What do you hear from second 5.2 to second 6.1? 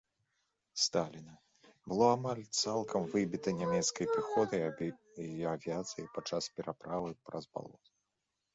і авіяцыяй